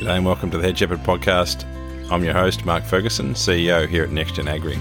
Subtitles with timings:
[0.00, 1.66] G'day and welcome to the Head Shepherd podcast.
[2.10, 4.78] I'm your host, Mark Ferguson, CEO here at NextGen Agri.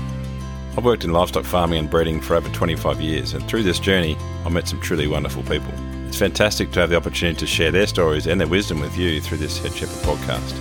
[0.77, 4.15] I've worked in livestock farming and breeding for over 25 years, and through this journey,
[4.45, 5.73] I've met some truly wonderful people.
[6.07, 9.19] It's fantastic to have the opportunity to share their stories and their wisdom with you
[9.19, 10.57] through this Head Shepherd podcast.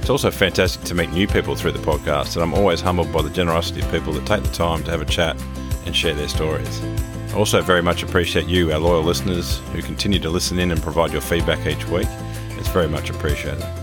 [0.00, 3.20] It's also fantastic to meet new people through the podcast, and I'm always humbled by
[3.20, 5.36] the generosity of people that take the time to have a chat
[5.84, 6.82] and share their stories.
[6.82, 10.82] I also very much appreciate you, our loyal listeners, who continue to listen in and
[10.82, 12.08] provide your feedback each week.
[12.56, 13.81] It's very much appreciated.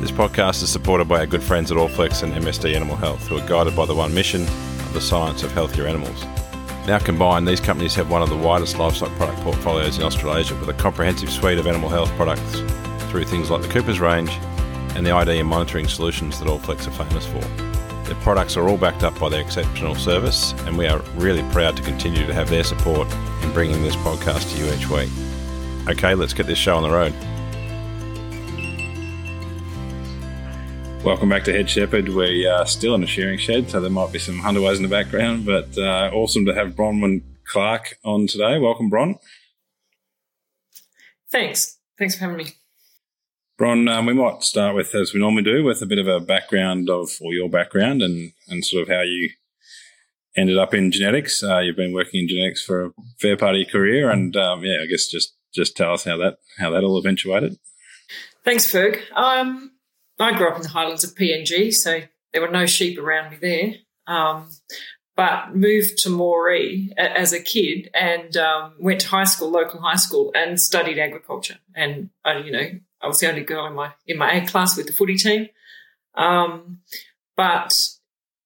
[0.00, 3.36] This podcast is supported by our good friends at Allflex and MSD Animal Health, who
[3.36, 6.22] are guided by the one mission of the science of healthier animals.
[6.86, 10.68] Now combined, these companies have one of the widest livestock product portfolios in Australasia with
[10.68, 12.60] a comprehensive suite of animal health products
[13.10, 14.30] through things like the Cooper's range
[14.94, 17.40] and the ID and monitoring solutions that Allflex are famous for.
[18.04, 21.76] Their products are all backed up by their exceptional service, and we are really proud
[21.76, 23.12] to continue to have their support
[23.42, 25.10] in bringing this podcast to you each week.
[25.88, 27.12] Okay, let's get this show on the road.
[31.04, 32.08] Welcome back to Head Shepherd.
[32.08, 34.88] We are still in a shearing shed, so there might be some underways in the
[34.88, 38.58] background, but uh, awesome to have Bronwyn Clark on today.
[38.58, 39.16] Welcome, Bron.
[41.30, 41.78] Thanks.
[41.98, 42.46] Thanks for having me.
[43.56, 46.20] Bron, um, we might start with, as we normally do, with a bit of a
[46.20, 49.30] background of, or your background and, and sort of how you
[50.36, 51.42] ended up in genetics.
[51.42, 54.64] Uh, you've been working in genetics for a fair part of your career, and um,
[54.64, 57.56] yeah, I guess just just tell us how that how that all eventuated.
[58.44, 59.00] Thanks, Ferg.
[59.14, 59.72] Um,
[60.18, 62.00] I grew up in the highlands of PNG, so
[62.32, 63.74] there were no sheep around me there.
[64.06, 64.48] Um,
[65.16, 69.96] but moved to Moree as a kid and um, went to high school, local high
[69.96, 71.56] school, and studied agriculture.
[71.74, 72.70] And uh, you know,
[73.02, 75.48] I was the only girl in my in my ag class with the footy team.
[76.14, 76.80] Um,
[77.36, 77.72] but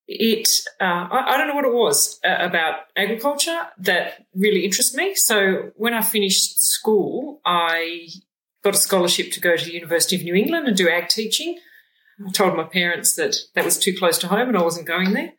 [0.09, 0.49] it,
[0.81, 5.15] uh, I, I, don't know what it was uh, about agriculture that really interested me.
[5.15, 8.09] So when I finished school, I
[8.63, 11.59] got a scholarship to go to the University of New England and do ag teaching.
[12.27, 15.13] I told my parents that that was too close to home and I wasn't going
[15.13, 15.33] there.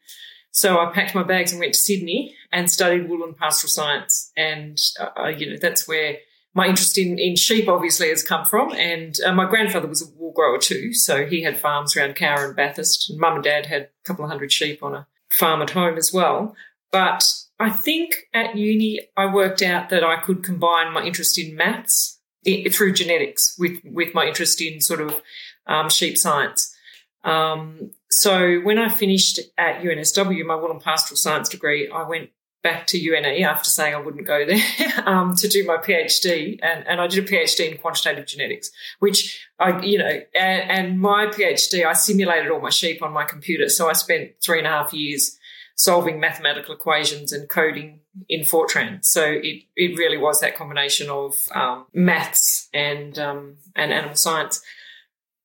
[0.51, 4.31] So I packed my bags and went to Sydney and studied wool and pastoral science.
[4.37, 6.17] And, uh, you know, that's where
[6.53, 8.71] my interest in, in sheep obviously has come from.
[8.73, 10.93] And uh, my grandfather was a wool grower too.
[10.93, 13.09] So he had farms around Cowra and Bathurst.
[13.09, 15.97] And mum and dad had a couple of hundred sheep on a farm at home
[15.97, 16.55] as well.
[16.91, 17.23] But
[17.59, 22.19] I think at uni, I worked out that I could combine my interest in maths
[22.45, 25.21] through genetics with with my interest in sort of
[25.67, 26.75] um, sheep science.
[27.23, 32.29] Um, so when I finished at UNSW, my wool and pastoral science degree, I went
[32.63, 34.63] back to UNE after saying I wouldn't go there
[35.05, 39.45] um, to do my PhD, and, and I did a PhD in quantitative genetics, which
[39.59, 43.67] I, you know, and, and my PhD, I simulated all my sheep on my computer,
[43.69, 45.37] so I spent three and a half years
[45.75, 49.03] solving mathematical equations and coding in Fortran.
[49.03, 54.61] So it, it really was that combination of um, maths and um, and animal science.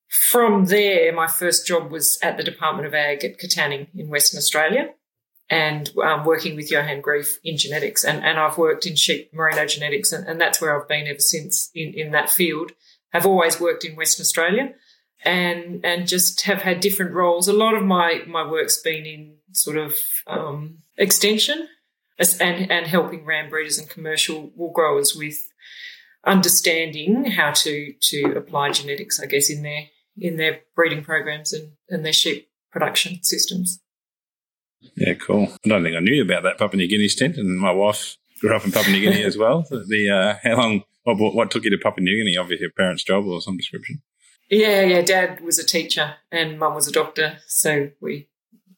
[0.09, 4.39] From there, my first job was at the Department of Ag at Katanning in Western
[4.39, 4.95] Australia
[5.51, 8.05] and um, working with Johan Greeff in genetics.
[8.05, 11.21] And, and I've worked in sheep merino genetics, and, and that's where I've been ever
[11.21, 12.73] since in, in that field.
[13.13, 14.75] Have always worked in Western Australia
[15.25, 17.49] and and just have had different roles.
[17.49, 19.95] A lot of my my work's been in sort of
[20.27, 21.69] um, extension
[22.19, 25.49] and and helping ram breeders and commercial wool growers with
[26.25, 29.85] understanding how to to apply genetics, I guess, in their
[30.17, 33.81] in their breeding programs and, and their sheep production systems.
[34.97, 35.49] Yeah, cool.
[35.65, 38.55] I don't think I knew about that Papua New Guinea stint, and my wife grew
[38.55, 39.65] up in Papua New Guinea as well.
[39.71, 40.83] The uh, how long?
[41.05, 42.37] What, what took you to Papua New Guinea?
[42.37, 44.03] Obviously, your parents' job or some description.
[44.51, 45.01] Yeah, yeah.
[45.03, 48.29] Dad was a teacher and mum was a doctor, so we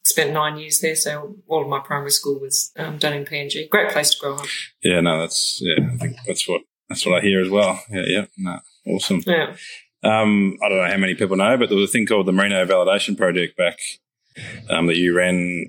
[0.03, 0.95] spent nine years there.
[0.95, 3.69] So all of my primary school was um, done in PNG.
[3.69, 4.45] Great place to grow up.
[4.83, 5.85] Yeah, no, that's yeah.
[5.93, 7.81] I think that's what that's what I hear as well.
[7.89, 8.25] Yeah, yeah.
[8.37, 9.21] No, awesome.
[9.25, 9.55] Yeah.
[10.03, 12.31] Um, I don't know how many people know, but there was a thing called the
[12.31, 13.77] Merino Validation Project back
[14.69, 15.67] um, that you ran.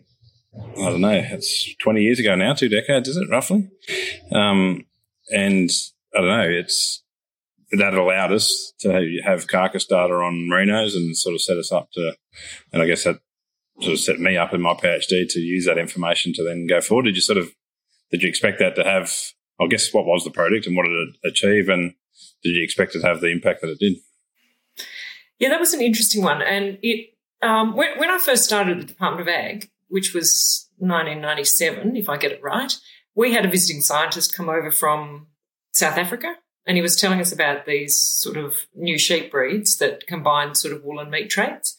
[0.55, 1.11] I don't know.
[1.11, 3.69] It's twenty years ago now, two decades, is it roughly?
[4.33, 4.85] Um,
[5.31, 5.71] and
[6.15, 6.49] I don't know.
[6.49, 7.03] It's
[7.73, 11.91] that allowed us to have carcass data on merinos and sort of set us up
[11.93, 12.15] to,
[12.73, 13.21] and I guess that
[13.83, 16.81] sort of set me up in my PhD to use that information to then go
[16.81, 17.05] forward.
[17.05, 17.53] Did you sort of,
[18.11, 19.13] did you expect that to have,
[19.61, 21.69] I guess, what was the project and what did it achieve?
[21.69, 21.95] And
[22.43, 23.97] did you expect it to have the impact that it did?
[25.39, 26.43] Yeah, that was an interesting one.
[26.43, 31.97] And it, um, when, when I first started the Department of Ag, which was 1997,
[31.97, 32.75] if I get it right,
[33.15, 35.27] we had a visiting scientist come over from
[35.73, 36.35] South Africa
[36.67, 40.75] and he was telling us about these sort of new sheep breeds that combine sort
[40.75, 41.77] of wool and meat traits.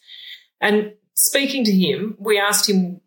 [0.60, 3.02] And speaking to him, we asked him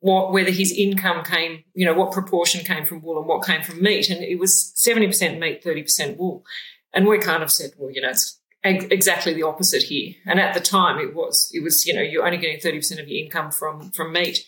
[0.00, 3.62] what whether his income came, you know, what proportion came from wool and what came
[3.62, 6.44] from meat, and it was seventy percent meat, thirty percent wool.
[6.92, 10.14] And we kind of said, well, you know, it's exactly the opposite here.
[10.26, 13.00] And at the time, it was it was you know you're only getting thirty percent
[13.00, 14.44] of your income from from meat.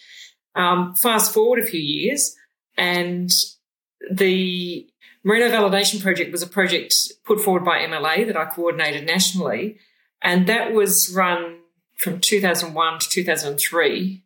[0.55, 2.35] Um, fast forward a few years,
[2.77, 3.31] and
[4.11, 4.87] the
[5.25, 6.95] Merino Validation Project was a project
[7.25, 9.79] put forward by MLA that I coordinated nationally,
[10.21, 11.62] and that was run
[12.03, 14.23] from 2001 to 2003.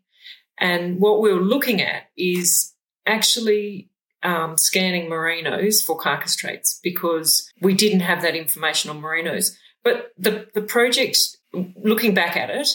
[0.58, 2.72] And what we were looking at is
[3.04, 3.90] actually
[4.22, 9.56] um, scanning merinos for carcass traits because we didn't have that information on merinos.
[9.84, 11.18] But the, the project,
[11.52, 12.68] looking back at it,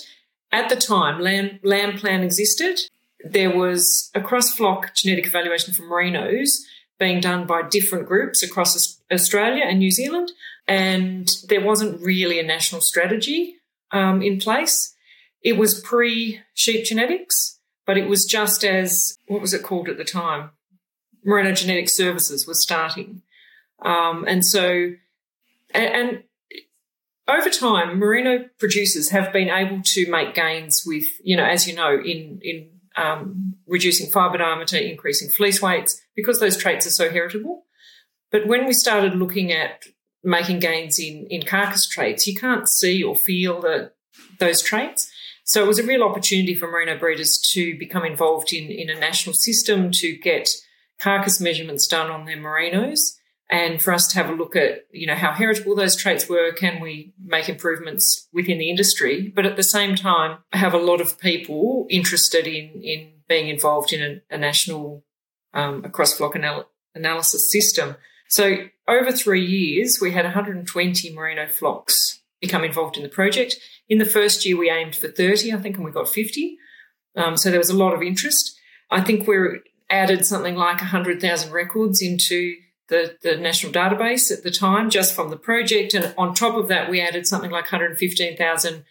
[0.51, 2.79] at the time, land, lamb plan existed.
[3.23, 6.59] There was a cross flock genetic evaluation for merinos
[6.99, 10.31] being done by different groups across Australia and New Zealand,
[10.67, 13.55] and there wasn't really a national strategy
[13.91, 14.95] um, in place.
[15.43, 19.97] It was pre sheep genetics, but it was just as what was it called at
[19.97, 20.51] the time?
[21.23, 23.21] Merino Genetic Services was starting,
[23.83, 24.93] um, and so
[25.73, 26.23] and, and
[27.27, 31.75] over time, merino producers have been able to make gains with, you know, as you
[31.75, 37.09] know, in in um, reducing fibre diameter, increasing fleece weights, because those traits are so
[37.09, 37.65] heritable.
[38.31, 39.83] But when we started looking at
[40.23, 43.91] making gains in in carcass traits, you can't see or feel the,
[44.39, 45.11] those traits.
[45.43, 48.99] So it was a real opportunity for merino breeders to become involved in in a
[48.99, 50.49] national system to get
[50.99, 53.17] carcass measurements done on their merinos
[53.51, 56.51] and for us to have a look at you know how heritable those traits were
[56.53, 61.01] can we make improvements within the industry but at the same time have a lot
[61.01, 65.03] of people interested in in being involved in a, a national
[65.53, 67.95] um, a cross flock anal- analysis system
[68.31, 73.55] so over three years we had 120 merino flocks become involved in the project
[73.87, 76.57] in the first year we aimed for 30 i think and we got 50
[77.15, 78.57] um, so there was a lot of interest
[78.89, 79.37] i think we
[79.89, 82.55] added something like 100000 records into
[82.91, 85.93] the, the national database at the time, just from the project.
[85.93, 88.83] And on top of that, we added something like 115,000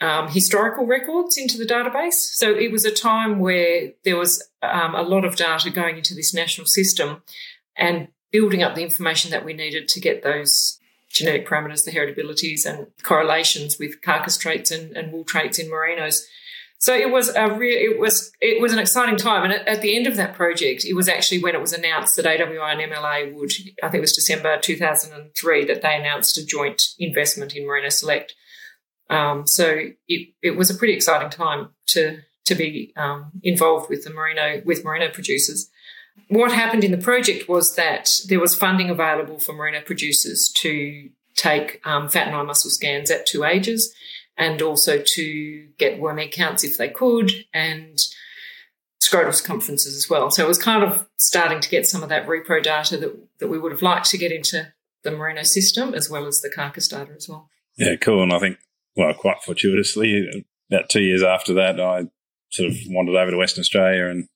[0.00, 2.14] um, historical records into the database.
[2.14, 6.14] So it was a time where there was um, a lot of data going into
[6.14, 7.22] this national system
[7.76, 10.78] and building up the information that we needed to get those
[11.10, 16.20] genetic parameters, the heritabilities and correlations with carcass traits and, and wool traits in merinos.
[16.80, 19.96] So it was a real, it was it was an exciting time, and at, the
[19.96, 23.34] end of that project, it was actually when it was announced that AWI and MLA
[23.34, 23.50] would,
[23.82, 27.56] I think it was December two thousand and three, that they announced a joint investment
[27.56, 28.34] in Merino Select.
[29.10, 34.04] Um, so it it was a pretty exciting time to to be um, involved with
[34.04, 35.68] the merino with merino producers.
[36.28, 41.10] What happened in the project was that there was funding available for merino producers to
[41.36, 43.94] take um, fat and eye muscle scans at two ages
[44.36, 47.98] and also to get worm egg counts if they could, and
[49.02, 50.30] scrotal circumferences as well.
[50.30, 53.48] So it was kind of starting to get some of that repro data that, that
[53.48, 54.72] we would have liked to get into
[55.02, 57.48] the Merino system as well as the carcass data as well.
[57.76, 58.22] Yeah, cool.
[58.22, 58.58] And I think,
[58.96, 62.08] well, quite fortuitously, about two years after that, I
[62.50, 64.28] sort of wandered over to Western Australia and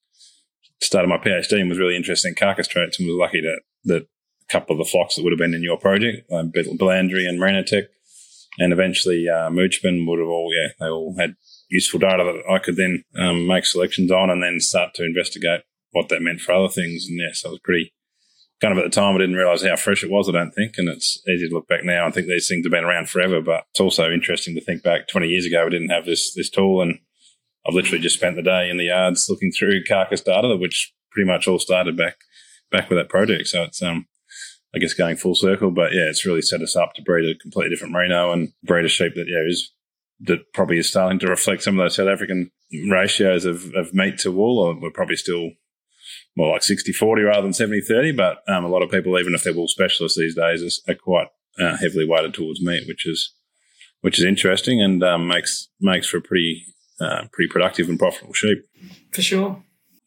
[0.82, 4.02] started my PhD and was really interested in carcass traits and was lucky that, that
[4.02, 7.84] a couple of the flocks that would have been in your project, Belandri and Tech
[8.58, 11.36] and eventually uh, Moochman would have all, yeah, they all had
[11.70, 15.62] useful data that I could then um, make selections on and then start to investigate
[15.92, 17.06] what that meant for other things.
[17.08, 17.94] And yes, I was pretty
[18.60, 20.74] kind of at the time, I didn't realize how fresh it was, I don't think.
[20.76, 23.40] And it's easy to look back now and think these things have been around forever,
[23.40, 26.50] but it's also interesting to think back 20 years ago, we didn't have this, this
[26.50, 26.82] tool.
[26.82, 26.98] And
[27.66, 31.30] I've literally just spent the day in the yards looking through carcass data, which pretty
[31.30, 32.16] much all started back,
[32.70, 33.48] back with that project.
[33.48, 34.06] So it's, um,
[34.74, 35.70] I guess going full circle.
[35.70, 38.84] But yeah, it's really set us up to breed a completely different merino and breed
[38.84, 39.72] a sheep that yeah is
[40.24, 42.50] that probably is starting to reflect some of those South African
[42.88, 44.58] ratios of, of meat to wool.
[44.58, 45.50] Or we're probably still
[46.36, 48.12] more like 60 40 rather than 70 30.
[48.12, 51.28] But um, a lot of people, even if they're wool specialists these days, are, quite
[51.60, 53.34] uh, heavily weighted towards meat, which is
[54.00, 56.64] which is interesting and um, makes makes for a pretty
[57.02, 58.64] uh, pretty productive and profitable sheep.
[59.12, 59.62] For sure.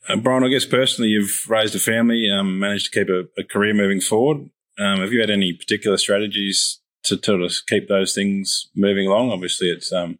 [0.08, 3.44] Uh, Bron, I guess personally, you've raised a family, um, managed to keep a, a,
[3.44, 4.50] career moving forward.
[4.78, 9.32] Um, have you had any particular strategies to, sort of keep those things moving along?
[9.32, 10.20] Obviously, it's um,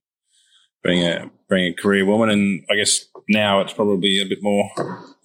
[0.84, 4.70] being a being a career woman, and I guess now it's probably a bit more,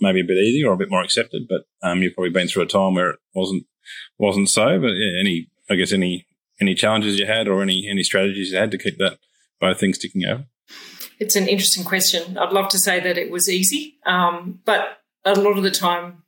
[0.01, 1.49] maybe a bit easier or a bit more accepted.
[1.49, 3.65] But um, you've probably been through a time where it wasn't
[4.19, 4.79] wasn't so.
[4.79, 6.27] But yeah, any I guess any
[6.61, 9.19] any challenges you had or any any strategies you had to keep that
[9.61, 10.45] both things ticking over?
[11.21, 12.37] It's an interesting question.
[12.37, 16.23] I'd love to say that it was easy, um, but a lot of the time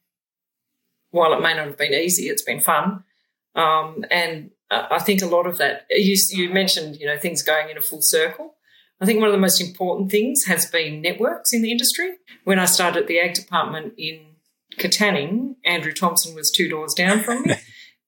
[1.12, 3.04] while it may not have been easy, it's been fun.
[3.54, 7.68] Um, and I think a lot of that, you, you, mentioned, you know, things going
[7.68, 8.54] in a full circle.
[9.00, 12.14] I think one of the most important things has been networks in the industry.
[12.44, 14.20] When I started at the ag department in
[14.78, 17.54] Katanning, Andrew Thompson was two doors down from me.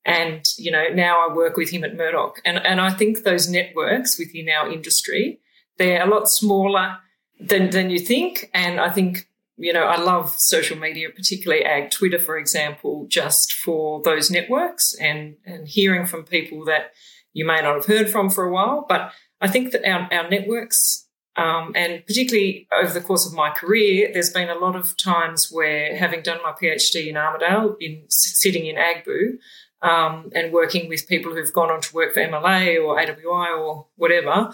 [0.07, 2.39] And, you know, now I work with him at Murdoch.
[2.45, 5.41] And, and I think those networks within our industry,
[5.79, 6.99] they're a lot smaller
[7.41, 8.51] than, than you think.
[8.55, 13.53] And I think, you know, I love social media, particularly ag Twitter, for example, just
[13.53, 16.93] for those networks and, and hearing from people that
[17.33, 18.87] you may not have heard from for a while.
[18.89, 23.51] But I think that our, our networks, um, and particularly over the course of my
[23.51, 28.05] career, there's been a lot of times where having done my PhD in Armidale, in
[28.09, 29.39] sitting in AGBU,
[29.83, 33.87] um, and working with people who've gone on to work for MLA or AWI or
[33.97, 34.51] whatever,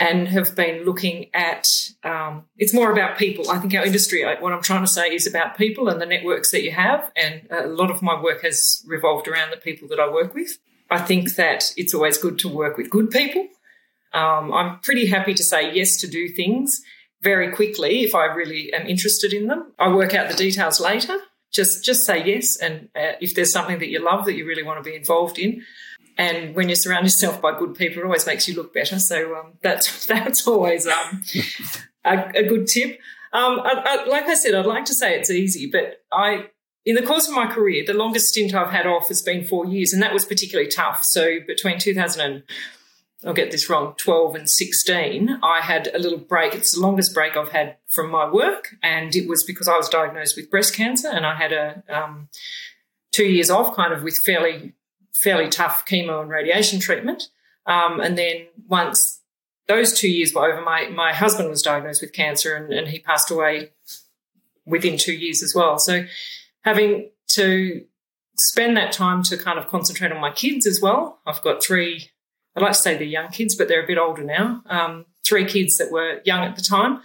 [0.00, 1.68] and have been looking at
[2.02, 3.50] um, it's more about people.
[3.50, 6.50] I think our industry, what I'm trying to say is about people and the networks
[6.52, 7.12] that you have.
[7.14, 10.58] And a lot of my work has revolved around the people that I work with.
[10.90, 13.46] I think that it's always good to work with good people.
[14.14, 16.80] Um, I'm pretty happy to say yes to do things
[17.22, 19.72] very quickly if I really am interested in them.
[19.78, 21.18] I work out the details later
[21.52, 24.62] just just say yes and uh, if there's something that you love that you really
[24.62, 25.62] want to be involved in
[26.20, 29.34] and when you surround yourself by good people it always makes you look better so
[29.36, 31.22] um, that's that's always um,
[32.04, 32.98] a, a, good tip
[33.32, 36.46] um, I, I, like i said i'd like to say it's easy but i
[36.84, 39.66] in the course of my career the longest stint i've had off has been four
[39.66, 42.42] years and that was particularly tough so between 2000 and
[43.22, 46.54] I'll get this wrong, 12 and 16, I had a little break.
[46.54, 48.76] It's the longest break I've had from my work.
[48.82, 52.30] And it was because I was diagnosed with breast cancer and I had a um,
[53.12, 54.72] two years off kind of with fairly,
[55.14, 57.28] fairly tough chemo and radiation treatment.
[57.66, 59.20] Um, and then once
[59.68, 62.98] those two years were over, my, my husband was diagnosed with cancer and, and he
[62.98, 63.70] passed away
[64.66, 65.78] within two years as well.
[65.78, 66.04] So
[66.62, 67.84] having to
[68.36, 71.20] spend that time to kind of concentrate on my kids as well.
[71.26, 72.10] I've got three
[72.56, 74.62] I'd like to say they're young kids, but they're a bit older now.
[74.66, 77.00] Um, three kids that were young at the time.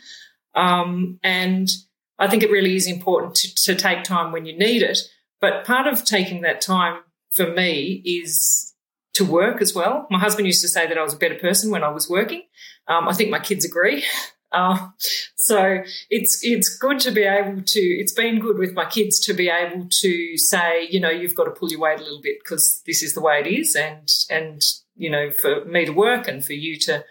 [0.55, 1.69] Um, and
[2.17, 4.99] I think it really is important to, to take time when you need it.
[5.41, 7.01] But part of taking that time
[7.35, 8.73] for me is
[9.13, 10.07] to work as well.
[10.09, 12.43] My husband used to say that I was a better person when I was working.
[12.87, 14.05] Um, I think my kids agree.
[14.51, 14.89] Uh,
[15.35, 17.79] so it's it's good to be able to.
[17.79, 21.45] It's been good with my kids to be able to say, you know, you've got
[21.45, 24.09] to pull your weight a little bit because this is the way it is, and
[24.29, 24.61] and
[24.95, 27.03] you know, for me to work and for you to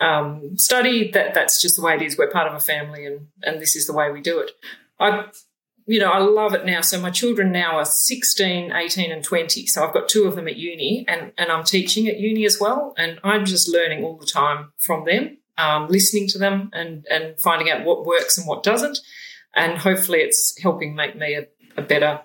[0.00, 2.16] um, study, that that's just the way it is.
[2.16, 4.52] We're part of a family, and and this is the way we do it.
[5.00, 5.26] I,
[5.88, 6.82] you know, I love it now.
[6.82, 9.66] So my children now are 16, 18, and 20.
[9.66, 12.60] So I've got two of them at uni, and and I'm teaching at uni as
[12.60, 17.06] well, and I'm just learning all the time from them, um, listening to them, and
[17.10, 18.98] and finding out what works and what doesn't,
[19.56, 21.46] and hopefully it's helping make me a,
[21.78, 22.20] a better,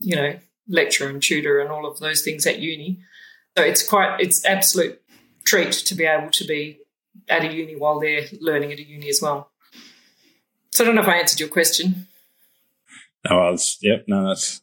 [0.00, 0.38] you know,
[0.68, 3.00] lecturer and tutor and all of those things at uni.
[3.56, 5.00] So it's quite it's absolute
[5.46, 6.80] treat to be able to be
[7.26, 9.50] at a uni while they're learning at a uni as well.
[10.72, 12.07] So I don't know if I answered your question.
[13.28, 14.04] No, was yep.
[14.06, 14.60] No, that's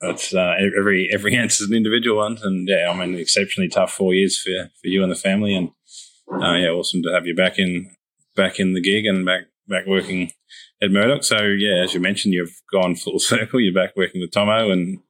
[0.00, 3.92] that's uh, every every answer is an individual one, and yeah, I mean, exceptionally tough
[3.92, 5.70] four years for for you and the family, and
[6.32, 7.94] uh, yeah, awesome to have you back in
[8.36, 10.30] back in the gig and back back working
[10.82, 11.24] at Murdoch.
[11.24, 13.60] So yeah, as you mentioned, you've gone full circle.
[13.60, 15.00] You're back working with Tomo, and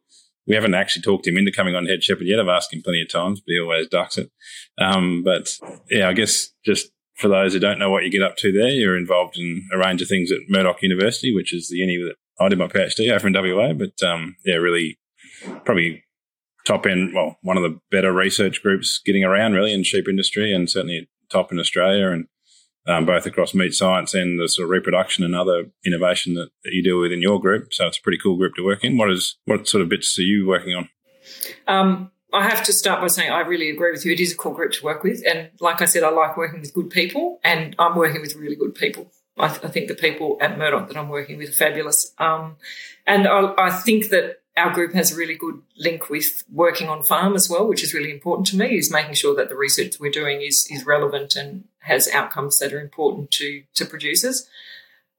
[0.47, 2.41] we haven't actually talked him into coming on head shepherd yet.
[2.41, 4.31] I've asked him plenty of times, but he always ducks it.
[4.79, 5.57] Um, but
[5.91, 8.69] yeah, I guess just for those who don't know what you get up to there,
[8.69, 12.15] you're involved in a range of things at Murdoch University, which is the uni that
[12.41, 13.73] I did my PhD over in WA.
[13.73, 14.99] But um, yeah, really
[15.65, 16.05] probably
[16.65, 20.53] top end, well, one of the better research groups getting around really in sheep industry
[20.53, 22.11] and certainly top in Australia.
[22.11, 22.27] And
[22.87, 26.73] um, both across meat science and the sort of reproduction and other innovation that, that,
[26.73, 27.73] you deal with in your group.
[27.73, 28.97] So it's a pretty cool group to work in.
[28.97, 30.89] What is what sort of bits are you working on?
[31.67, 34.13] Um, I have to start by saying I really agree with you.
[34.13, 36.61] It is a cool group to work with, and like I said, I like working
[36.61, 39.11] with good people, and I'm working with really good people.
[39.39, 42.57] I, th- I think the people at Murdoch that I'm working with are fabulous, um,
[43.07, 47.05] and I, I think that our group has a really good link with working on
[47.05, 50.01] farm as well, which is really important to me, is making sure that the research
[50.01, 54.49] we're doing is, is relevant and has outcomes that are important to, to producers.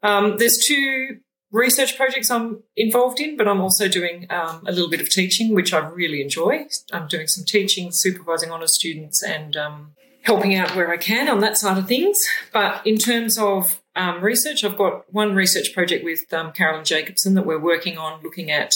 [0.04, 1.20] Um, there's two
[1.52, 5.56] research projects I'm involved in, but I'm also doing um, a little bit of teaching,
[5.56, 6.68] which I really enjoy.
[6.92, 11.40] I'm doing some teaching, supervising honours students, and um, helping out where I can on
[11.40, 12.28] that side of things.
[12.54, 17.34] But in terms of um, research, I've got one research project with um, Carolyn Jacobson
[17.34, 18.74] that we're working on looking at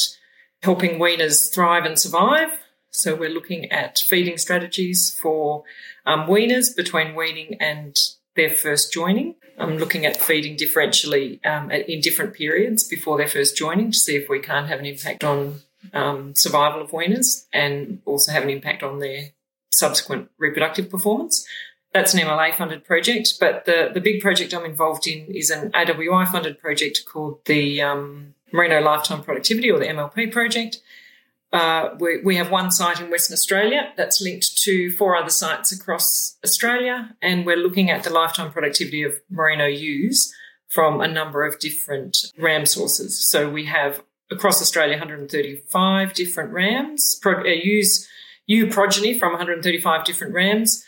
[0.62, 2.50] helping weaners thrive and survive.
[2.92, 5.64] So we're looking at feeding strategies for
[6.06, 7.96] um, weaners between weaning and
[8.36, 9.36] their first joining.
[9.58, 14.18] I'm looking at feeding differentially um, in different periods before their first joining to see
[14.18, 15.62] if we can't have an impact on
[15.94, 19.30] um, survival of weaners and also have an impact on their
[19.72, 21.48] subsequent reproductive performance.
[21.94, 25.72] That's an MLA funded project, but the, the big project I'm involved in is an
[25.72, 30.82] AWI funded project called the um, Merino Lifetime Productivity or the MLP project.
[31.54, 35.72] uh, we, we have one site in Western Australia that's linked to four other sites
[35.72, 40.34] across Australia, and we're looking at the lifetime productivity of merino ewes
[40.68, 43.30] from a number of different ram sources.
[43.30, 48.08] So we have across Australia 135 different rams, pro, uh, ewes,
[48.48, 50.84] ewe progeny from 135 different rams,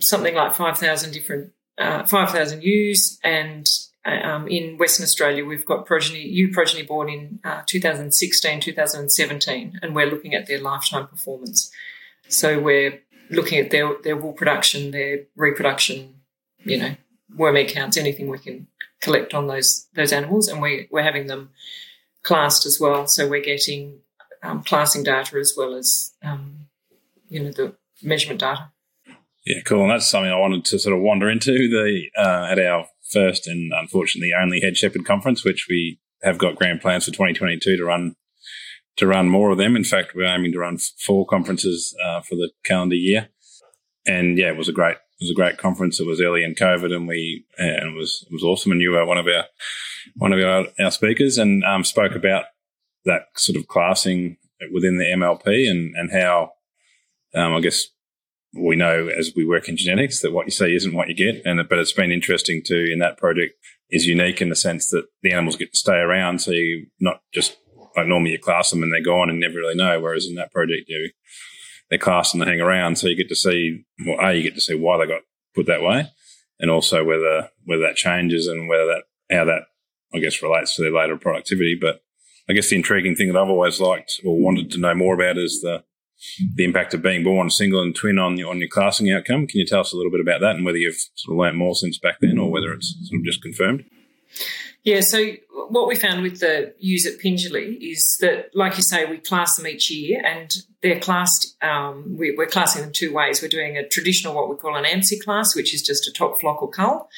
[0.00, 3.68] something like 5,000 different uh, 5,000 ewes, and
[4.04, 9.94] um, in Western Australia, we've got progeny, ewe progeny born in uh, 2016, 2017, and
[9.94, 11.70] we're looking at their lifetime performance.
[12.28, 16.20] So we're looking at their, their wool production, their reproduction,
[16.64, 16.96] you know,
[17.34, 18.68] worm egg counts, anything we can
[19.00, 21.50] collect on those those animals, and we, we're having them
[22.22, 23.06] classed as well.
[23.06, 24.00] So we're getting
[24.42, 26.68] um, classing data as well as, um,
[27.28, 28.70] you know, the measurement data.
[29.46, 29.82] Yeah, cool.
[29.82, 33.46] And that's something I wanted to sort of wander into the uh, at our first
[33.46, 37.84] and unfortunately only Head Shepherd conference, which we have got grand plans for 2022 to
[37.84, 38.16] run
[38.96, 39.76] to run more of them.
[39.76, 43.28] In fact, we're aiming to run four conferences uh, for the calendar year.
[44.04, 46.00] And yeah, it was a great it was a great conference.
[46.00, 48.72] It was early in COVID, and we and it was it was awesome.
[48.72, 49.44] And you were one of our
[50.16, 52.46] one of our, our speakers, and um, spoke about
[53.04, 54.38] that sort of classing
[54.72, 56.52] within the MLP and and how
[57.34, 57.86] um, I guess
[58.56, 61.44] we know as we work in genetics that what you see isn't what you get.
[61.44, 62.86] And but it's been interesting too.
[62.92, 63.54] in that project
[63.90, 66.40] is unique in the sense that the animals get to stay around.
[66.40, 67.56] So you not just
[67.96, 70.00] like normally you class them and they're gone and never really know.
[70.00, 71.10] Whereas in that project you
[71.88, 72.96] they're classed and they hang around.
[72.96, 75.22] So you get to see well, a you get to see why they got
[75.54, 76.10] put that way,
[76.58, 79.62] and also whether whether that changes and whether that how that
[80.14, 81.76] I guess relates to their later productivity.
[81.80, 82.02] But
[82.48, 85.38] I guess the intriguing thing that I've always liked or wanted to know more about
[85.38, 85.84] is the
[86.54, 89.46] the impact of being born single and twin on your, on your classing outcome.
[89.46, 91.56] Can you tell us a little bit about that and whether you've sort of learnt
[91.56, 93.84] more since back then or whether it's sort of just confirmed?
[94.86, 95.32] Yeah, so
[95.70, 99.56] what we found with the ewes at Pingelly is that, like you say, we class
[99.56, 103.42] them each year and they're classed, um, we, are classing them two ways.
[103.42, 106.40] We're doing a traditional, what we call an AMSEA class, which is just a top
[106.40, 107.08] flock or cull,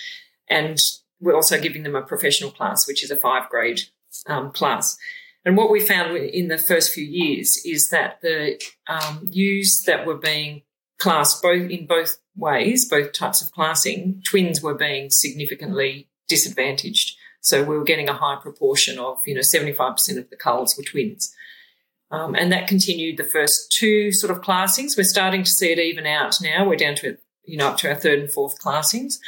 [0.48, 0.78] and
[1.20, 3.82] we're also giving them a professional class, which is a five grade
[4.26, 4.96] um, class.
[5.44, 10.06] And what we found in the first few years is that the um, ewes that
[10.06, 10.62] were being
[10.98, 17.16] classed both in both ways, both types of classing, twins were being significantly disadvantaged.
[17.40, 20.84] So we were getting a high proportion of, you know, 75% of the culls were
[20.84, 21.32] twins.
[22.10, 24.96] Um, and that continued the first two sort of classings.
[24.96, 26.66] We're starting to see it even out now.
[26.66, 29.20] We're down to, you know, up to our third and fourth classings.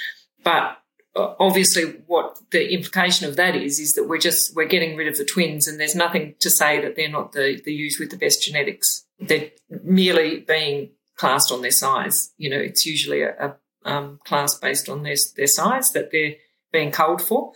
[0.43, 0.79] But
[1.15, 5.17] obviously what the implication of that is is that we're just we're getting rid of
[5.17, 8.17] the twins and there's nothing to say that they're not the the ewes with the
[8.17, 9.07] best genetics.
[9.19, 9.51] They're
[9.83, 12.33] merely being classed on their size.
[12.39, 16.35] You know it's usually a, a um, class based on their their size that they're
[16.73, 17.53] being culled for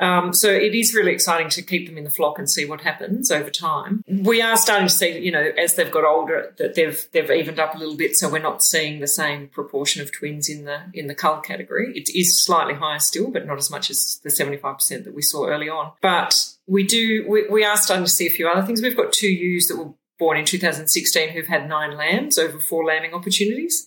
[0.00, 2.82] um, so it is really exciting to keep them in the flock and see what
[2.82, 4.04] happens over time.
[4.06, 7.58] We are starting to see, you know, as they've got older, that they've they've evened
[7.58, 8.16] up a little bit.
[8.16, 11.92] So we're not seeing the same proportion of twins in the in the cull category.
[11.96, 15.14] It is slightly higher still, but not as much as the seventy five percent that
[15.14, 15.92] we saw early on.
[16.00, 18.80] But we do we, we are starting to see a few other things.
[18.80, 22.84] We've got two ewes that were born in 2016 who've had nine lambs over four
[22.84, 23.86] lambing opportunities.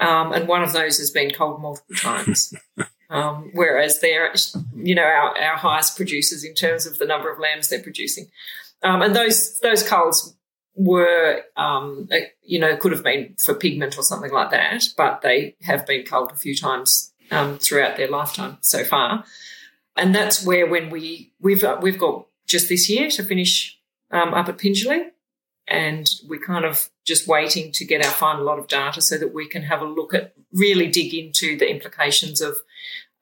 [0.00, 2.54] Um, and one of those has been culled multiple times.
[3.10, 4.32] Um, whereas they're,
[4.74, 8.30] you know, our, our highest producers in terms of the number of lambs they're producing.
[8.82, 10.34] Um, and those those culls
[10.74, 12.08] were, um,
[12.42, 16.04] you know, could have been for pigment or something like that, but they have been
[16.04, 19.24] culled a few times um, throughout their lifetime so far.
[19.96, 23.78] And that's where when we we've uh, we've got just this year to finish
[24.10, 25.10] um, up at Pingelly,
[25.68, 29.32] and we're kind of just waiting to get our final lot of data so that
[29.32, 32.58] we can have a look at really dig into the implications of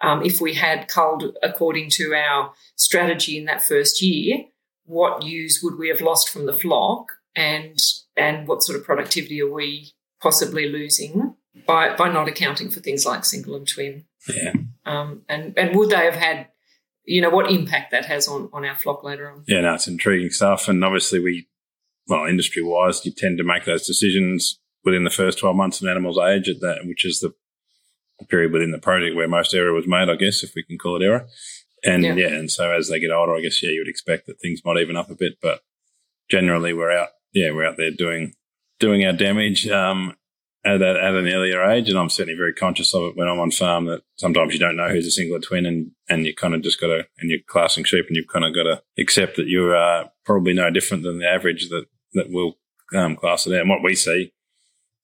[0.02, 4.44] um, if we had culled according to our strategy in that first year,
[4.84, 7.78] what ewes would we have lost from the flock, and
[8.16, 11.34] and what sort of productivity are we possibly losing
[11.66, 14.04] by by not accounting for things like single and twin?
[14.28, 14.52] Yeah.
[14.84, 16.48] Um, and and would they have had,
[17.04, 19.44] you know, what impact that has on on our flock later on?
[19.46, 21.48] Yeah, no, it's intriguing stuff, and obviously we,
[22.08, 25.84] well, industry wise, you tend to make those decisions within the first twelve months of
[25.84, 27.32] an animal's age, at that, which is the
[28.28, 30.96] period within the project where most error was made, I guess, if we can call
[30.96, 31.26] it error.
[31.84, 32.14] And yeah.
[32.14, 34.60] yeah, and so as they get older, I guess, yeah, you would expect that things
[34.64, 35.60] might even up a bit, but
[36.30, 38.34] generally we're out, yeah, we're out there doing,
[38.78, 40.14] doing our damage, um,
[40.64, 41.88] at, at an earlier age.
[41.88, 44.76] And I'm certainly very conscious of it when I'm on farm that sometimes you don't
[44.76, 47.40] know who's a single twin and, and you kind of just got to, and you're
[47.48, 51.02] classing sheep and you've kind of got to accept that you are probably no different
[51.02, 52.58] than the average that, that will
[52.94, 53.62] um, class it out.
[53.62, 54.32] And what we see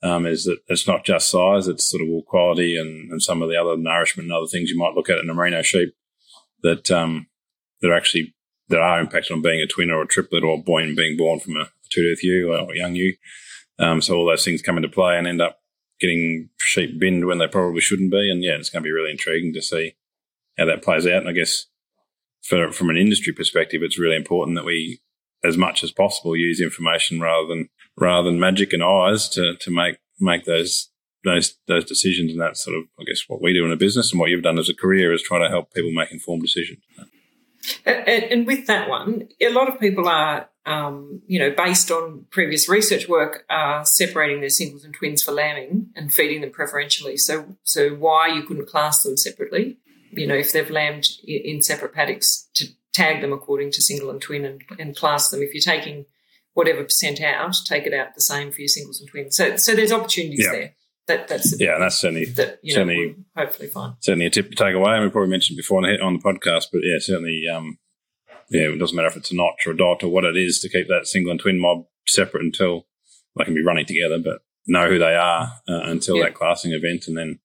[0.02, 3.42] um, is that it's not just size, it's sort of wool quality and, and some
[3.42, 5.94] of the other nourishment and other things you might look at in a merino sheep
[6.62, 7.26] that um,
[7.80, 8.34] that are actually
[8.68, 11.40] that are impacted on being a twin or a triplet or a born, being born
[11.40, 13.14] from a, two tooth ewe or young ewe.
[13.78, 15.58] Um, so all those things come into play and end up
[16.00, 18.30] getting sheep binned when they probably shouldn't be.
[18.30, 19.94] And yeah, it's going to be really intriguing to see
[20.58, 21.20] how that plays out.
[21.20, 21.66] And I guess
[22.42, 25.00] for, from an industry perspective, it's really important that we,
[25.44, 27.68] as much as possible, use information rather than
[28.00, 30.90] rather than magic and eyes to to make make those
[31.24, 32.32] those those decisions.
[32.32, 34.42] And that's sort of, I guess, what we do in a business and what you've
[34.42, 36.82] done as a career is try to help people make informed decisions.
[37.84, 42.68] And, with that one, a lot of people are, um, you know, based on previous
[42.68, 47.16] research work, are separating their singles and twins for lambing and feeding them preferentially.
[47.16, 49.78] So, so why you couldn't class them separately?
[50.12, 54.22] You know, if they've lambed in separate paddocks, to tag them according to single and
[54.22, 55.42] twin and, and class them.
[55.42, 56.06] If you're taking
[56.58, 59.36] whatever percent out, take it out the same for your singles and twins.
[59.36, 60.50] So, so there's opportunities yeah.
[60.50, 60.74] there
[61.06, 63.94] that, that's yeah, that's certainly that, you certainly know, hopefully fine.
[64.00, 64.94] Certainly a tip to take away.
[64.94, 67.78] And we probably mentioned before on the, on the podcast, but yeah, certainly, um,
[68.50, 70.58] yeah, it doesn't matter if it's a notch or a dot or what it is
[70.58, 72.88] to keep that single and twin mob separate until
[73.36, 76.24] they can be running together, but know who they are uh, until yeah.
[76.24, 77.38] that classing event, and then,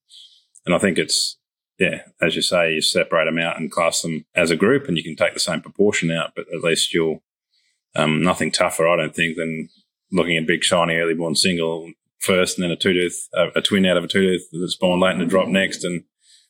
[0.65, 1.37] and I think it's
[1.79, 4.97] yeah, as you say, you separate them out and class them as a group, and
[4.97, 7.21] you can take the same proportion out, but at least you'll
[7.95, 9.69] um, nothing tougher, I don't think, than
[10.11, 13.61] looking at big shiny early born single first, and then a two tooth, a, a,
[13.61, 16.03] twin out of a two tooth that's born late and a drop next, and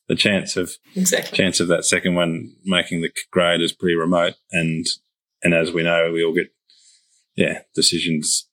[0.08, 1.38] the chance of exactly.
[1.38, 4.36] chance of that second one making the grade is pretty remote.
[4.52, 4.86] And
[5.44, 6.54] and as we know, we all get
[7.36, 8.48] yeah decisions.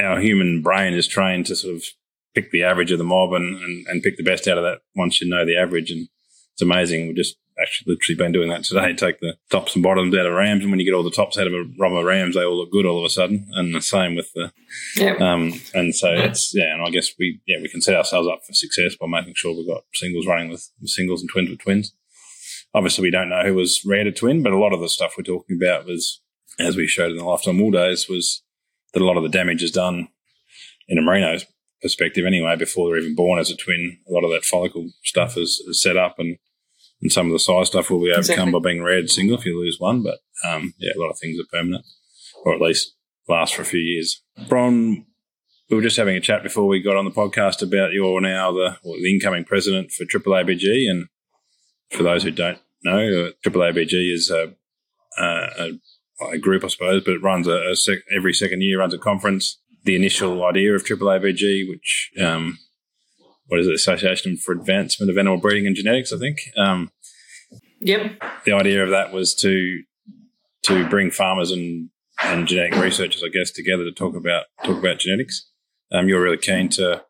[0.00, 1.84] Our human brain is trained to sort of
[2.34, 4.80] pick the average of the mob and, and, and pick the best out of that
[4.94, 5.90] once you know the average.
[5.90, 6.08] And
[6.52, 7.08] it's amazing.
[7.08, 8.92] We just actually literally been doing that today.
[8.92, 11.38] Take the tops and bottoms out of rams, and when you get all the tops
[11.38, 13.48] out of a of rams, they all look good all of a sudden.
[13.52, 14.52] And the same with the,
[15.24, 16.24] um, and so yeah.
[16.24, 16.74] it's yeah.
[16.74, 19.56] And I guess we yeah we can set ourselves up for success by making sure
[19.56, 21.94] we've got singles running with, with singles and twins with twins.
[22.74, 25.14] Obviously, we don't know who was rare to twin, but a lot of the stuff
[25.16, 26.20] we're talking about was,
[26.58, 28.42] as we showed in the lifetime wool days, was
[28.92, 30.08] that a lot of the damage is done
[30.88, 31.38] in a merino
[31.82, 33.98] perspective anyway before they're even born as a twin.
[34.08, 36.38] A lot of that follicle stuff is, is set up and
[37.02, 38.52] and some of the size stuff will be overcome exactly.
[38.52, 40.02] by being red single if you lose one.
[40.02, 41.84] But um, yeah, a lot of things are permanent,
[42.44, 42.94] or at least
[43.28, 44.22] last for a few years.
[44.48, 45.04] Bron,
[45.70, 48.52] we were just having a chat before we got on the podcast about you're now
[48.52, 51.06] the, well, the incoming president for Triple ABG, and
[51.90, 54.54] for those who don't know, uh, Triple ABG is a,
[55.18, 55.72] a,
[56.32, 58.98] a, group, I suppose, but it runs a, a sec- every second year runs a
[58.98, 59.60] conference.
[59.84, 62.58] The initial idea of Triple ABG, which um,
[63.48, 66.40] what is it, Association for Advancement of Animal Breeding and Genetics, I think.
[66.56, 66.90] Um,
[67.80, 68.20] yep.
[68.44, 69.82] The idea of that was to
[70.64, 71.90] to bring farmers and,
[72.22, 75.48] and genetic researchers, I guess, together to talk about talk about genetics.
[75.92, 77.04] Um, you're really keen to,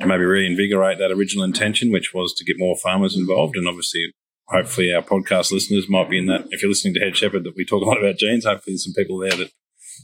[0.00, 4.12] to maybe reinvigorate that original intention, which was to get more farmers involved, and obviously.
[4.48, 6.44] Hopefully, our podcast listeners might be in that.
[6.50, 8.44] If you're listening to Head Shepherd, that we talk a lot about genes.
[8.44, 9.52] Hopefully, there's some people there that,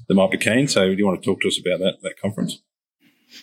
[0.06, 0.68] that might be keen.
[0.68, 2.62] So, do you want to talk to us about that that conference?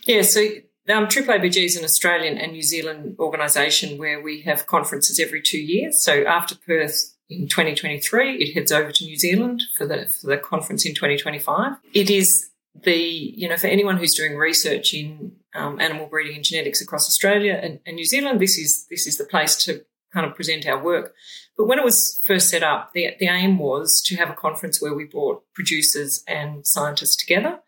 [0.08, 0.22] Yeah.
[0.22, 0.46] So
[0.90, 5.42] um, Triple ABG is an Australian and New Zealand organisation where we have conferences every
[5.42, 6.04] two years.
[6.04, 10.38] So after Perth in 2023, it heads over to New Zealand for the for the
[10.38, 11.78] conference in 2025.
[11.94, 12.50] It is
[12.84, 17.08] the you know for anyone who's doing research in um, animal breeding and genetics across
[17.08, 20.68] Australia and, and New Zealand, this is this is the place to kind of present
[20.68, 21.14] our work.
[21.58, 24.82] But when it was first set up, the, the aim was to have a conference
[24.82, 27.60] where we brought producers and scientists together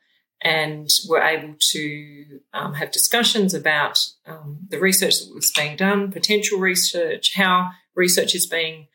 [0.46, 5.76] and we were able to um, have discussions about um, the research that was being
[5.76, 8.86] done, potential research, how research is being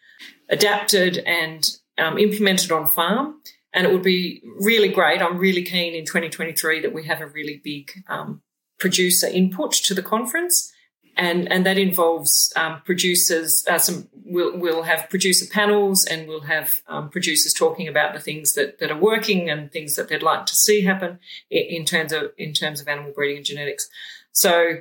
[0.49, 3.41] adapted and um, implemented on farm.
[3.73, 5.21] And it would be really great.
[5.21, 8.43] I'm really keen in 2023 that we have a really big um,
[8.79, 10.73] producer input to the conference
[11.21, 13.63] and and that involves um, producers.
[13.69, 18.21] Uh, some we'll, we'll have producer panels, and we'll have um, producers talking about the
[18.21, 21.19] things that, that are working and things that they'd like to see happen
[21.51, 23.89] in, in, terms of in terms of animal breeding and genetics.
[24.33, 24.79] So.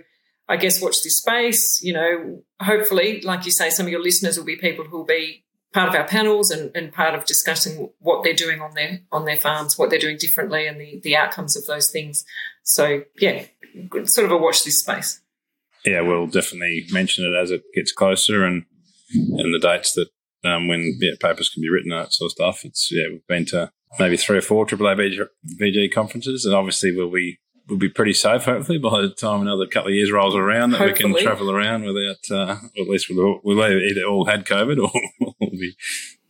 [0.51, 1.79] I guess watch this space.
[1.83, 5.05] You know, hopefully, like you say, some of your listeners will be people who will
[5.05, 5.43] be
[5.75, 9.25] part of our panels and, and part of discussing what they're doing on their on
[9.25, 12.25] their farms, what they're doing differently, and the the outcomes of those things.
[12.63, 13.45] So yeah,
[14.05, 15.21] sort of a watch this space
[15.85, 18.65] yeah, we'll definitely mention it as it gets closer and
[19.11, 20.07] and the dates that
[20.47, 22.65] um, when yeah, papers can be written, that sort of stuff.
[22.65, 25.25] It's yeah, we've been to maybe three or four AAA
[25.59, 29.67] VG conferences, and obviously we'll be we'll be pretty safe hopefully by the time another
[29.67, 31.13] couple of years rolls around that hopefully.
[31.13, 34.91] we can travel around without, uh, at least we'll, we'll either all had COVID or
[35.39, 35.75] we'll be,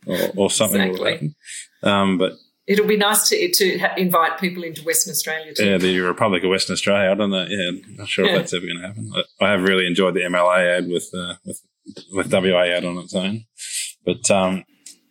[0.06, 1.00] or, or something exactly.
[1.00, 1.34] will happen.
[1.82, 2.32] Um, but
[2.70, 5.66] it'll be nice to to invite people into Western Australia too.
[5.66, 7.10] Yeah, the Republic of Western Australia.
[7.10, 7.46] I don't know.
[7.48, 8.32] Yeah, not sure yeah.
[8.32, 9.12] if that's ever going to happen.
[9.40, 11.60] I have really enjoyed the MLA ad with uh, with
[12.12, 13.44] with WA ad on its own,
[14.04, 14.64] but um,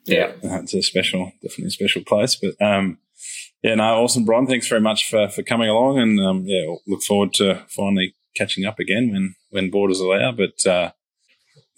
[0.05, 2.35] yeah, yeah, it's a special, definitely a special place.
[2.35, 2.97] But um,
[3.61, 4.47] Yeah, no, awesome, Bron.
[4.47, 8.65] Thanks very much for, for coming along, and um, yeah, look forward to finally catching
[8.65, 10.31] up again when when borders allow.
[10.31, 10.91] But uh,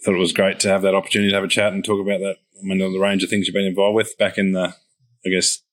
[0.04, 2.20] thought it was great to have that opportunity to have a chat and talk about
[2.20, 2.38] that.
[2.60, 4.76] I mean, the range of things you've been involved with back in the,
[5.26, 5.64] I guess,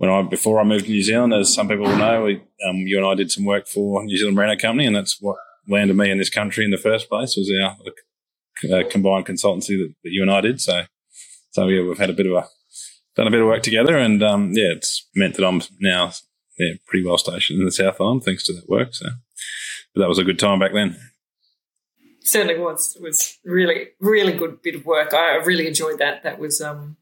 [0.00, 2.36] when I before I moved to New Zealand, as some people will know, we,
[2.66, 5.36] um, you and I did some work for New Zealand Merino Company, and that's what
[5.68, 7.36] landed me in this country in the first place.
[7.36, 7.76] Was our
[8.72, 10.58] uh, combined consultancy that, that, you and I did.
[10.58, 10.84] So,
[11.50, 12.48] so yeah, we've had a bit of a
[13.14, 16.12] done a bit of work together, and um, yeah, it's meant that I'm now
[16.58, 18.94] yeah, pretty well stationed in the South Island thanks to that work.
[18.94, 19.04] So,
[19.94, 20.96] but that was a good time back then.
[22.22, 22.96] Certainly was.
[23.02, 25.12] Was really, really good bit of work.
[25.12, 26.22] I really enjoyed that.
[26.22, 26.96] That was, um,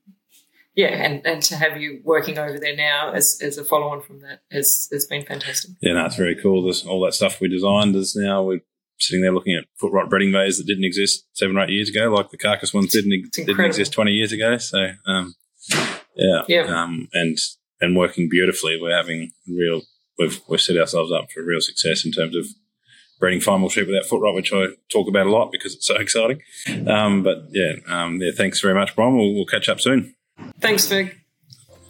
[0.78, 4.00] yeah, and, and to have you working over there now as, as a follow on
[4.00, 5.72] from that has, has been fantastic.
[5.80, 6.62] Yeah, no, it's very cool.
[6.62, 8.60] There's all that stuff we designed is now we're
[9.00, 11.88] sitting there looking at foot rot breeding bays that didn't exist seven or eight years
[11.88, 14.56] ago, like the carcass ones didn't, didn't exist 20 years ago.
[14.58, 15.34] So, um,
[16.14, 16.42] yeah.
[16.46, 16.82] Yeah.
[16.82, 17.36] Um, and,
[17.80, 18.78] and working beautifully.
[18.80, 19.82] We're having real,
[20.16, 22.46] we've, we've set ourselves up for real success in terms of
[23.18, 25.88] breeding fine wool sheep without foot rot, which I talk about a lot because it's
[25.88, 26.40] so exciting.
[26.86, 29.16] Um, but yeah, um, yeah, thanks very much, Bron.
[29.16, 30.14] We'll, we'll catch up soon.
[30.60, 31.16] Thanks, Vic.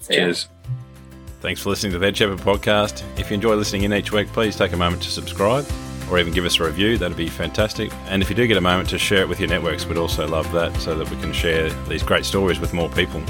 [0.08, 0.48] Cheers.
[1.40, 3.02] Thanks for listening to the Head Shepherd podcast.
[3.18, 5.66] If you enjoy listening in each week, please take a moment to subscribe
[6.10, 6.98] or even give us a review.
[6.98, 7.92] That'd be fantastic.
[8.06, 10.26] And if you do get a moment to share it with your networks, we'd also
[10.26, 13.20] love that so that we can share these great stories with more people.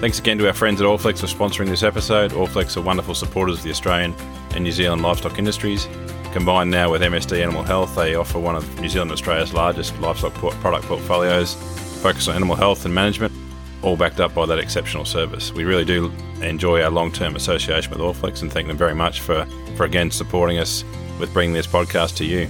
[0.00, 2.32] Thanks again to our friends at Allflex for sponsoring this episode.
[2.32, 4.14] Allflex are wonderful supporters of the Australian
[4.54, 5.88] and New Zealand livestock industries.
[6.32, 9.98] Combined now with MSD Animal Health, they offer one of New Zealand and Australia's largest
[10.00, 11.54] livestock product portfolios,
[12.02, 13.32] focused on animal health and management,
[13.82, 15.52] all backed up by that exceptional service.
[15.52, 16.12] We really do
[16.42, 20.10] enjoy our long term association with Allflex and thank them very much for, for again
[20.10, 20.84] supporting us
[21.18, 22.48] with bringing this podcast to you.